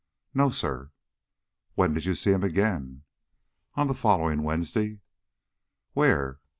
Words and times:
"No, 0.33 0.49
sir." 0.49 0.89
"When 1.75 1.93
did 1.93 2.05
you 2.05 2.15
see 2.15 2.31
him 2.31 2.43
again?" 2.43 3.03
"On 3.75 3.85
the 3.85 3.93
following 3.93 4.41
Wednesday." 4.41 4.97
"Where?" 5.93 6.39